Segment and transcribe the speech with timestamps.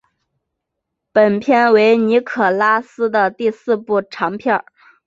[1.13, 4.65] 本片为尼可拉斯的第四部长片。